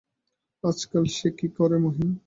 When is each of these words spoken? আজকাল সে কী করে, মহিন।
আজকাল 0.63 1.03
সে 1.15 1.29
কী 1.37 1.47
করে, 1.57 1.77
মহিন। 1.77 2.09